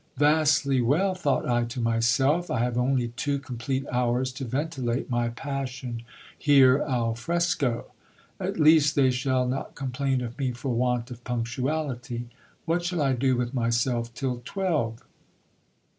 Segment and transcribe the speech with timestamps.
[0.17, 5.11] Vastly well, thought I to my self, I have only two complete hours to ventilate
[5.11, 6.01] my passion
[6.35, 7.91] here alfresco.
[8.39, 12.29] At least they shall not complain of me for want of punctuality.
[12.65, 15.03] What shall \ do with myself till twelve